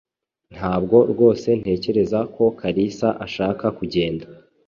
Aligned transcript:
Ntabwo 0.55 0.97
rwose 1.11 1.49
ntekereza 1.61 2.19
ko 2.35 2.43
Kalisa 2.59 3.07
ashaka 3.25 3.65
kugenda. 3.77 4.25